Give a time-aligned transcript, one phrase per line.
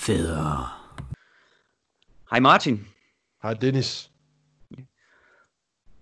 [0.00, 0.68] Filmfædre.
[2.30, 2.86] Hej Martin.
[3.42, 4.10] Hej Dennis.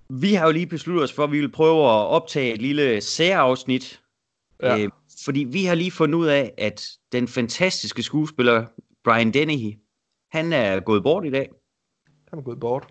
[0.09, 3.01] Vi har jo lige besluttet os for, at vi vil prøve at optage et lille
[3.01, 4.01] særafsnit.
[4.63, 4.79] Ja.
[4.79, 4.91] Øh,
[5.25, 8.67] fordi vi har lige fundet ud af, at den fantastiske skuespiller
[9.05, 9.79] Brian Dennehy,
[10.31, 11.51] han er gået bort i dag.
[12.31, 12.87] Han er gået bort.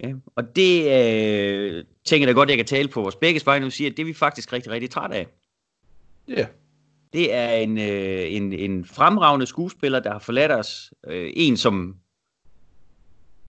[0.00, 3.66] Ja, og det øh, tænker jeg da godt, jeg kan tale på vores begge vegne
[3.66, 5.26] og sige, at det er vi faktisk rigtig, rigtig træt af.
[6.28, 6.46] Ja.
[7.12, 10.92] Det er en, øh, en, en fremragende skuespiller, der har forladt os.
[11.06, 11.96] Øh, en, som,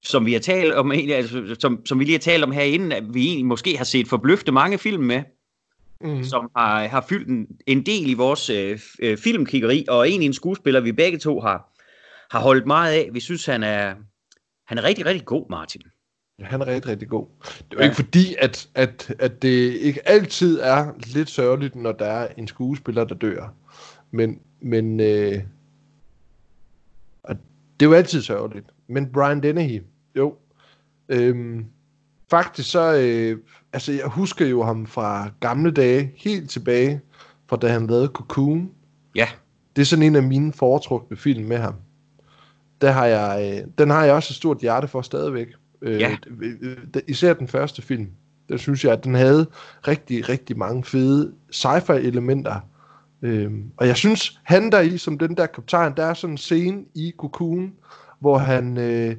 [0.03, 2.95] som vi har talt om, egentlig, altså, som, som vi lige har talt om herinde,
[2.95, 5.23] at vi egentlig måske har set forbløfte mange film med,
[6.03, 6.23] Mm.
[6.23, 10.33] som har, har fyldt en, en del i vores øh, øh, filmkiggeri, og egentlig en
[10.33, 11.73] skuespiller, vi begge to har,
[12.31, 13.09] har holdt meget af.
[13.13, 13.95] Vi synes, han er,
[14.67, 15.81] han er rigtig, rigtig god, Martin.
[16.43, 17.25] Han er rigtig, rigtig god.
[17.43, 17.83] Det er jo Ja.
[17.83, 22.47] ikke fordi, at, at, at det ikke altid er lidt sørgeligt, når der er en
[22.47, 23.53] skuespiller, der dør.
[24.11, 25.39] Men, men øh,
[27.23, 27.35] og
[27.79, 28.65] det er jo altid sørgeligt.
[28.87, 29.81] Men Brian Dennehy,
[30.17, 30.35] jo.
[31.09, 31.65] Øhm,
[32.29, 33.37] faktisk så, øh,
[33.73, 37.01] altså jeg husker jo ham fra gamle dage, helt tilbage
[37.49, 38.71] fra da han lavede Cocoon.
[39.15, 39.27] Ja,
[39.75, 41.73] Det er sådan en af mine foretrukne film med ham.
[42.81, 45.47] Der har jeg, øh, den har jeg også et stort hjerte for stadigvæk.
[45.81, 46.15] Øh, Ja.
[46.41, 48.07] øh, øh, Især den første film.
[48.49, 49.47] Der synes jeg, at den havde
[49.87, 52.55] rigtig, rigtig mange fede sci-fi elementer.
[53.21, 56.37] Øhm, og jeg synes, han der i, som den der kaptajn, der er sådan en
[56.37, 57.73] scene i Cocoon,
[58.19, 59.15] hvor han, øh,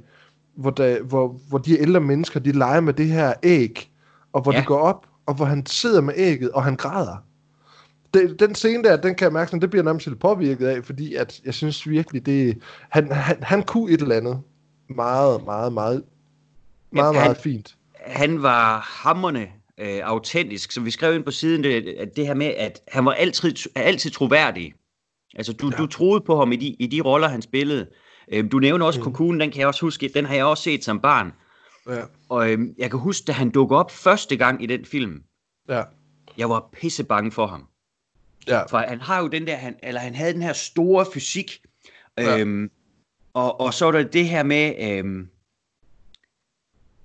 [0.56, 3.90] hvor, der, hvor, hvor de ældre mennesker, de leger med det her æg,
[4.32, 4.58] og hvor Ja.
[4.58, 7.24] det går op, og hvor han sidder med ægget, og han græder.
[8.14, 10.84] Den, den scene der, den kan jeg mærke, sådan, det bliver nærmest lidt påvirket af,
[10.84, 12.58] fordi at jeg synes virkelig, det
[12.88, 14.40] han, han, han kunne et eller andet
[14.96, 16.02] meget, meget, meget,
[16.92, 17.76] meget, han- meget fint.
[18.00, 19.48] han var hammerne
[19.80, 23.04] øh, autentisk, som vi skrev ind på siden, det, at det her med, at han
[23.04, 24.74] var altid, altid troværdig.
[25.34, 25.70] Altså, du, ja.
[25.76, 25.82] Ja.
[25.82, 27.86] du troede på ham i de, i de roller, han spillede.
[28.32, 29.04] Øh, du nævner også mm.
[29.04, 31.32] Cocoon, den kan jeg også huske, den har jeg også set som barn.
[31.88, 35.22] Ja, Og øh, jeg kan huske, da han dukkede op første gang i den film,
[35.68, 35.82] ja,
[36.38, 37.66] jeg var pisse bange for ham.
[38.48, 38.62] ja.
[38.66, 41.58] For han har jo den der, han, eller han havde den her store fysik.
[42.18, 42.38] Ja.
[42.38, 42.70] Øhm,
[43.34, 45.28] og, og så er der det her med, øhm,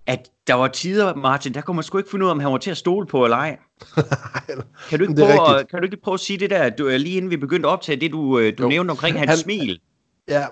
[0.08, 2.52] at der var tider, Martin, der kunne man sgu ikke finde ud af, om han
[2.52, 3.58] var til at stole på eller ej.
[4.90, 6.96] Kan du ikke, prøve, at, kan du ikke prøve at sige det der, du, øh,
[7.00, 8.70] lige inden vi begyndte at optage, det du, øh, du Jo.
[8.70, 9.80] nævnte omkring hans Han- smil?
[10.28, 10.46] Ja,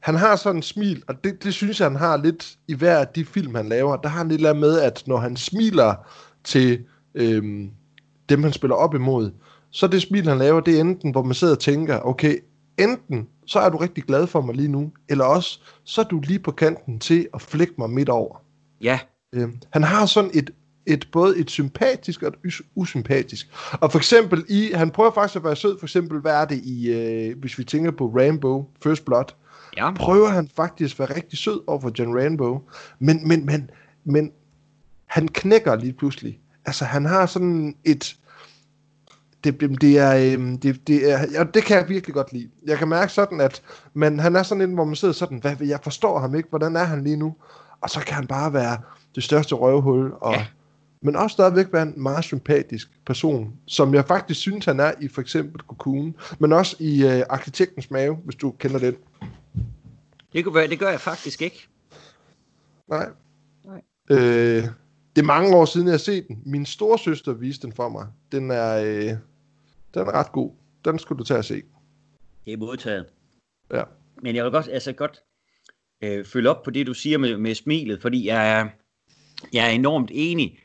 [0.00, 2.98] han har sådan en smil, og det, det synes jeg, han har lidt i hver
[2.98, 3.96] af de film, han laver.
[3.96, 5.94] Der har han lidt med, at når han smiler
[6.44, 6.84] til
[7.14, 7.70] øhm,
[8.28, 9.30] dem, han spiller op imod,
[9.70, 12.36] så det smil, han laver, det er enten, hvor man sidder og tænker, okay,
[12.78, 16.20] enten så er du rigtig glad for mig lige nu, eller også, så er du
[16.20, 18.41] lige på kanten til at flække mig midt over.
[18.82, 18.98] Ja,
[19.32, 20.50] Øhm, han har sådan et,
[20.86, 23.48] et både et sympatisk og et us- usympatisk.
[23.72, 26.60] Og for eksempel i, han prøver faktisk at være sød, for eksempel, hvad er det
[26.64, 29.24] i, øh, hvis vi tænker på Rambo, First Blood,
[29.76, 29.92] ja.
[29.94, 32.60] prøver han faktisk at være rigtig sød over for John Rainbow,
[32.98, 33.70] men, men, men,
[34.04, 34.32] men
[35.06, 36.40] han knækker lige pludselig.
[36.64, 38.16] Altså, han har sådan et...
[39.44, 42.48] Det, det, det er, øhm, det, det er, ja, det kan jeg virkelig godt lide.
[42.66, 43.62] Jeg kan mærke sådan, at
[43.94, 46.76] man, han er sådan en, hvor man sidder sådan, hvad, jeg forstår ham ikke, hvordan
[46.76, 47.34] er han lige nu?
[47.82, 48.78] Og så kan han bare være
[49.14, 50.46] det største røvhul, og, Ja.
[51.00, 55.08] men også stadigvæk være en meget sympatisk person, som jeg faktisk synes, han er i
[55.08, 58.96] for eksempel Cocoon, men også i øh, Arkitektens Mave, hvis du kender den.
[60.32, 61.68] Det, kunne være, det gør jeg faktisk ikke.
[62.88, 63.08] Nej.
[63.64, 63.82] Nej.
[64.10, 64.64] Øh,
[65.16, 66.42] det er mange år siden, jeg har set den.
[66.46, 68.06] Min storsøster viste den for mig.
[68.32, 69.08] Den er, øh,
[69.94, 70.50] den er ret god.
[70.84, 71.62] Den skulle du tage at se.
[72.44, 73.06] Det er modtaget.
[73.72, 73.82] Ja.
[74.22, 75.22] Men jeg vil godt, altså godt
[76.02, 78.68] øh, følge op på det, du siger med, med smilet, fordi jeg er,
[79.52, 80.58] jeg er enormt enig.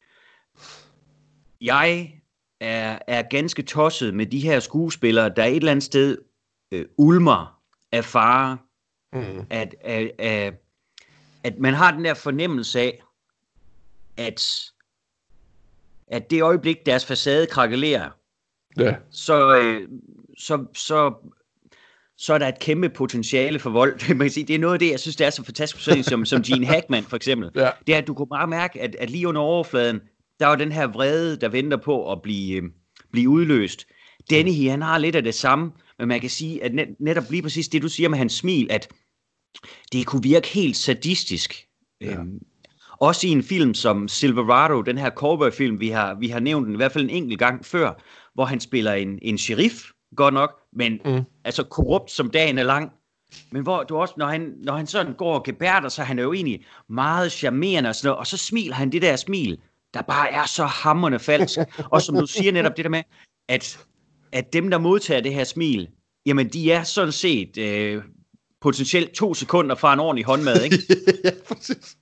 [1.62, 2.13] Jeg
[2.60, 6.18] er, er ganske tosset med de her skuespillere, der et eller andet sted
[6.72, 7.62] øh, ulmer
[7.92, 8.57] af fare,
[9.13, 9.45] Mm.
[9.50, 10.54] at, at, at,
[11.44, 13.04] at man har den der fornemmelse af,
[14.18, 14.72] at,
[16.07, 18.10] at det øjeblik, deres facade krakelerer,
[18.80, 18.95] Ja.
[19.10, 19.88] så, øh,
[20.38, 21.13] så, så,
[22.18, 24.08] så er der et kæmpe potentiale for vold.
[24.16, 26.04] Man kan sige, det er noget af det, jeg synes, det er så fantastisk, sådan
[26.04, 27.52] som, som Gene Hackman for eksempel.
[27.56, 27.69] Ja.
[27.88, 30.00] Det er, at du kunne bare mærke, at, at lige under overfladen,
[30.40, 32.69] der var den her vrede, der venter på at blive, øh,
[33.12, 33.88] blive udløst.
[34.30, 37.42] Denny, han har lidt af det samme, men man kan sige, at net, netop lige
[37.42, 38.88] præcis det, du siger med hans smil, at
[39.92, 41.68] det kunne virke helt sadistisk.
[42.02, 42.12] Ja.
[42.12, 42.40] Øhm,
[43.00, 46.74] også i en film som Silverado, den her cowboy-film, vi har, vi har nævnt den
[46.74, 48.04] i hvert fald en enkelt gang før,
[48.34, 49.84] hvor han spiller en, en sheriff,
[50.15, 51.24] godt nok, men mm.
[51.44, 52.92] Altså korrupt som dagen er lang.
[53.51, 56.24] Men hvor du også, når han, når han sådan går og gebærder, så han er
[56.24, 59.59] jo egentlig meget charmerende og sådan noget, og så smiler han det der smil,
[59.94, 61.59] der bare er så hammerne falsk.
[61.94, 63.04] og som du siger netop det der med,
[63.48, 63.80] at,
[64.31, 65.88] at dem, der modtager det her smil,
[66.25, 68.04] jamen de er sådan set øh,
[68.62, 70.77] potentielt to sekunder fra en ordentlig håndmad, ikke?
[71.24, 71.98] ja, præcis.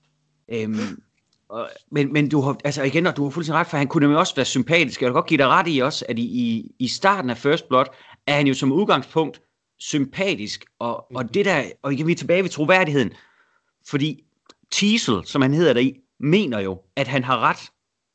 [0.49, 1.01] Øhm,
[1.49, 4.01] og, men, men du har, altså igen, og du har fuldstændig ret, for han kunne
[4.01, 5.01] nemlig også være sympatisk.
[5.01, 7.67] Jeg vil godt give dig ret i også, at i, i, i starten af First
[7.67, 7.85] Blood,
[8.27, 9.41] er han jo som udgangspunkt
[9.79, 13.13] sympatisk, og, og det der, og igen, vi er tilbage ved troværdigheden,
[13.87, 14.23] fordi
[14.71, 17.71] Teasel, som han hedder der i, mener jo, at han har ret.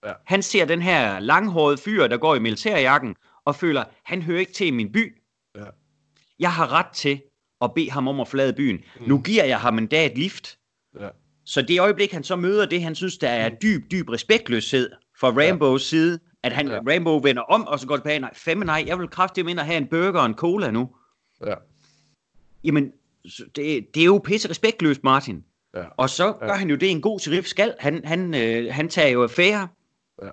[0.06, 0.12] Ja.
[0.26, 4.52] Han ser den her langhårede fyr, der går i militærjakken, og føler, han hører ikke
[4.52, 5.16] til i min by.
[5.56, 5.64] Ja.
[6.38, 7.22] Jeg har ret til
[7.62, 8.76] at bede ham om at forlade byen.
[8.76, 9.08] Mm.
[9.08, 10.58] Nu giver jeg ham endda et lift.
[11.00, 11.08] Ja.
[11.50, 15.28] Så det øjeblik, han så møder det, han synes, der er dyb, dyb respektløshed fra
[15.28, 15.96] Rambos ja.
[15.96, 16.78] side, at han, Ja.
[16.78, 19.64] Rambo vender om, og så går tilbage, nej, fandme nej, jeg vil kraftigt ind og
[19.64, 20.90] have en burger og en cola nu.
[21.46, 21.54] Ja.
[22.64, 22.92] Jamen,
[23.56, 25.44] det, det er jo pisse respektløst, Martin.
[25.74, 25.84] Ja.
[25.96, 26.52] Og så gør Ja.
[26.54, 27.74] han jo det, en god sheriff skal.
[27.78, 29.68] Han, han, øh, han tager jo affære.
[30.22, 30.28] Ja.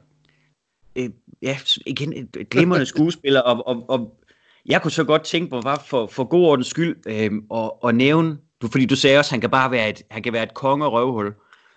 [0.95, 1.09] Øh,
[1.41, 4.19] ja, igen, et glimrende skuespiller, og, og, og
[4.65, 7.95] jeg kunne så godt tænke mig, bare for, for god ordens skyld, øh, og, og
[7.95, 10.53] nævne, du, fordi du sagde også, han kan bare være et, han kan være et
[10.53, 11.33] kongerøvhul.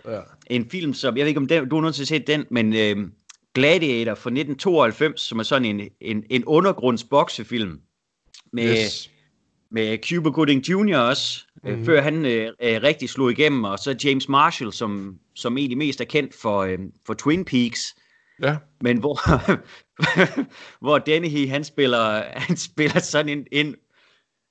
[0.08, 0.20] Ja.
[0.46, 2.44] En film, som, jeg ved ikke om den, du er nødt til at se den,
[2.50, 2.96] men øh,
[3.54, 7.80] Gladiator fra 1992, som er sådan en, en, en undergrundsboksefilm,
[8.52, 9.10] med, Yes.
[9.70, 10.96] med Cuba Gooding Jr.
[10.98, 11.70] også, mm.
[11.70, 11.80] Mhm.
[11.80, 15.78] øh, før han øh, øh, rigtig slog igennem, og så James Marshall, som, som egentlig
[15.78, 17.94] mest er kendt for, øh, for Twin Peaks,
[18.42, 18.56] Ja.
[18.80, 19.18] men hvor,
[20.84, 23.74] hvor Dennehy, han spiller, han spiller sådan en, en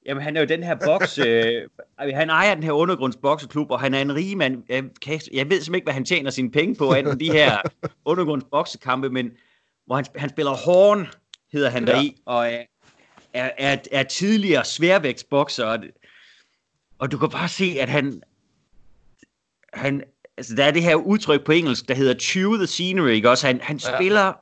[0.09, 1.17] Jamen, han er jo den her boks...
[1.27, 1.69] Øh,
[2.13, 4.63] han ejer den her undergrundsbokseklub, og han er en rig mand.
[4.69, 7.31] Jeg, kan, jeg ved simpelthen ikke, hvad han tjener sine penge på, andet end de
[7.31, 7.57] her
[8.05, 9.31] undergrundsboksekampe, men
[9.85, 11.07] hvor han, han spiller horn,
[11.51, 11.91] hedder han Ja.
[11.91, 11.97] ja.
[11.97, 12.63] deri, og er,
[13.33, 15.65] er, er, er tidligere sværvægtsbokser.
[15.65, 15.79] Og,
[16.99, 18.21] og du kan bare se, at han...
[19.73, 20.03] han
[20.37, 23.47] altså, der er det her udtryk på engelsk, der hedder chew the scenery, ikke også?
[23.47, 23.95] Han, han Ja.
[23.97, 24.33] spiller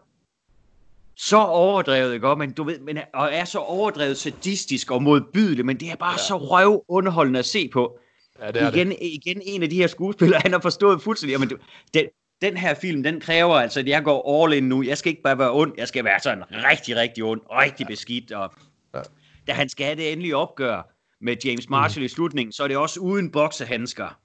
[1.18, 2.36] så overdrevet, ikke?
[2.36, 6.10] Men du ved, men, og er så overdrevet sadistisk og modbydelig, men det er bare
[6.12, 6.18] Ja.
[6.22, 6.28] ja.
[6.28, 8.00] så røv underholdende at se på.
[8.42, 8.98] Ja, det er igen, det.
[9.02, 11.58] igen en af de her skuespillere, han har forstået fuldstændig, jamen, du-
[11.94, 12.06] den,
[12.42, 14.84] den her film, den kræver altså, at jeg går all in nu.
[14.84, 18.32] Jeg skal ikke bare være ond, jeg skal være sådan rigtig, rigtig ond, rigtig beskidt.
[18.32, 18.54] Og
[18.96, 19.02] Ja.
[19.48, 22.06] da han skal have det endelige opgør med James Marshall mm.
[22.06, 24.20] i slutningen, så er det også uden boksehandsker.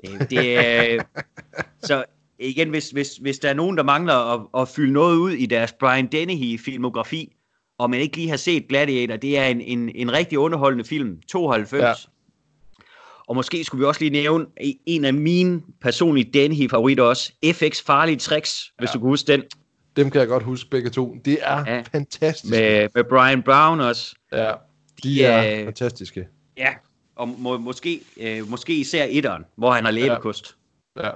[0.00, 1.02] Det, det er,
[1.88, 2.04] så
[2.38, 5.46] igen, hvis, hvis, hvis der er nogen, der mangler at, at fylde noget ud i
[5.46, 7.32] deres Brian Dennehy-filmografi,
[7.78, 11.20] og man ikke lige har set Gladiator, det er en, en, en rigtig underholdende film,
[11.28, 11.82] 92.
[11.82, 11.88] Ja.
[11.88, 11.94] Ja.
[13.28, 14.46] Og måske skulle vi også lige nævne
[14.86, 18.92] en- af mine personlige Dennehy-favoritter også, FX Farlige Tricks, hvis Ja.
[18.92, 19.42] du kan huske den,
[19.96, 21.16] Dem kan jeg godt huske begge to.
[21.24, 21.74] Det er ja.
[21.74, 21.82] Ja.
[21.92, 22.50] fantastisk.
[22.50, 24.14] med, med Brian Brown også.
[24.32, 24.52] Ja,
[25.02, 26.26] de er Øh, fantastiske.
[26.56, 26.68] Ja,
[27.16, 30.56] og må, måske, øh, måske især etteren, hvor han har læbekost.
[30.96, 31.10] Ja.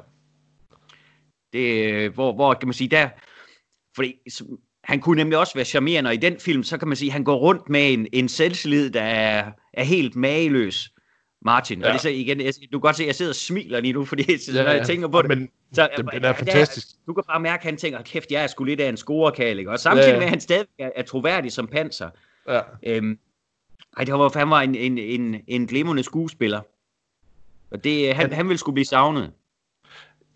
[1.53, 3.09] Det, hvor, hvor kan man sige, der...
[3.97, 4.15] Fordi
[4.85, 7.13] han kunne nemlig også være charmerende, og i den film, så kan man sige, at
[7.13, 10.91] han går rundt med en, en selvtillid, der er, er helt mageløs,
[11.45, 11.81] Martin.
[11.81, 11.87] Ja.
[11.87, 13.93] Og det så igen, jeg, du kan godt se, at jeg sidder og smiler lige
[13.93, 15.29] nu, fordi ja, Ja, når jeg tænker på det.
[15.29, 16.87] Men så, den- den er der- fantastisk.
[17.07, 19.59] du kan bare mærke, at han tænker, kæft, jeg er sgu lidt af en scorekal,
[19.59, 19.71] ikke?
[19.71, 20.19] Og samtidig Ja, ja.
[20.19, 22.11] med, at han stadig er, er troværdig som panser.
[22.49, 22.61] ja.
[22.87, 23.19] Øhm,
[23.97, 26.61] ej, det var, han var en, en, en, en glimrende skuespiller.
[27.71, 29.33] Og det, han, han ville skulle blive savnet.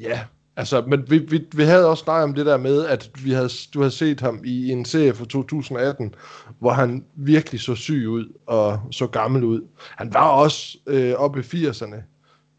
[0.01, 0.25] Ja,
[0.57, 3.51] altså, men vi, vi, vi havde også snakket om det der med, at vi havde,
[3.75, 6.15] du havde set ham i en serie fra 2018,
[6.59, 9.61] hvor han virkelig så syg ud og så gammel ud.
[9.97, 11.97] Han var også øh, oppe i 80'erne.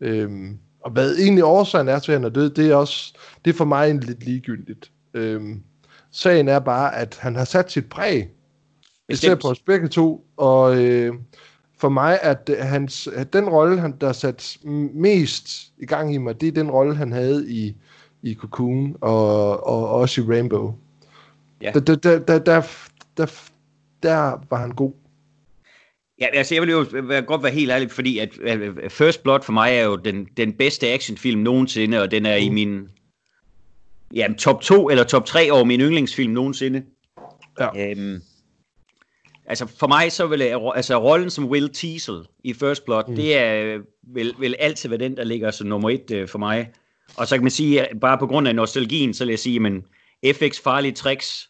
[0.01, 3.13] Øhm, og hvad egentlig årsagen er til, at han er død, det er også,
[3.45, 4.91] det er for mig en lidt ligegyldigt.
[5.13, 5.63] Øhm,
[6.11, 8.29] sagen er bare, at han har sat sit præg,
[9.09, 11.13] især på os begge to, og øh,
[11.85, 14.57] for mig at øh, hans, at den rolle, han der sat
[14.93, 17.75] mest i gang i mig, det er den rolle, han havde i,
[18.23, 20.75] i Cocoon og, og også i Rainbow.
[21.61, 21.71] Ja.
[21.71, 22.61] Der, der, der, der, der,
[23.17, 23.25] der,
[24.03, 24.91] der var han god.
[26.21, 26.85] Ja, altså jeg vil jo
[27.27, 28.39] godt være helt ærlig, fordi at
[28.83, 32.35] at First Blood for mig er jo den, den bedste actionfilm nogensinde, og den er
[32.35, 32.53] i Mm.
[32.55, 32.89] min
[34.15, 36.83] ja, top 2 eller top 3 over min yndlingsfilm nogensinde.
[37.59, 37.91] Ja.
[37.91, 38.21] Øhm,
[39.47, 43.11] altså for mig så vil jeg, altså rollen som Will Teasel i First Blood, Mm.
[43.11, 43.15] mm.
[43.15, 43.79] det er,
[44.13, 46.69] vil, vil altid være den, der ligger som nummer et øh, for mig.
[47.17, 49.59] Og så kan man sige, at bare på grund af nostalgien, så vil jeg sige,
[49.59, 49.83] men
[50.33, 51.49] FX Farlige Tricks,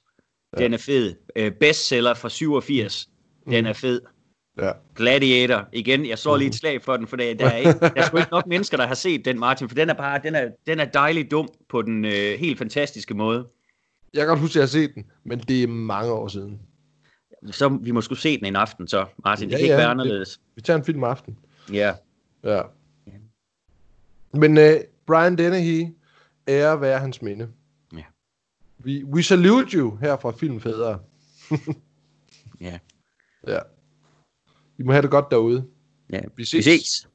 [0.57, 0.63] Ja.
[0.63, 1.15] den er fed.
[1.35, 3.09] Øh, bestseller fra 87,
[3.45, 3.51] mm.
[3.51, 4.01] den er fed.
[4.61, 4.71] Ja.
[4.95, 8.05] Gladiator, igen, jeg slår lige et slag for den, for der, er, ikke, der er
[8.05, 10.49] sgu ikke nok mennesker, der har set den, Martin, for den er bare, den er,
[10.67, 13.47] den er dejlig dum på den øh, helt fantastiske måde.
[14.13, 16.59] Jeg kan godt huske, at jeg har set den, men det er mange år siden.
[17.51, 19.77] Så vi må skulle se den en aften, så Martin, det Ja, kan ikke ja,
[19.77, 20.41] være det- anderledes.
[20.55, 21.37] Vi tager en film aften.
[21.73, 21.93] Ja,
[22.43, 22.61] Ja.
[24.33, 24.63] Men uh,
[25.07, 25.87] Brian Dennehy,
[26.47, 27.49] ære være hans minde.
[27.93, 28.03] Ja.
[28.77, 30.99] Vi, we salute you her fra Filmfædre.
[32.61, 32.79] ja.
[33.47, 33.59] Ja.
[34.77, 35.67] I må have det godt derude.
[36.09, 36.65] Ja, Vi ses.
[36.65, 37.07] Vi ses.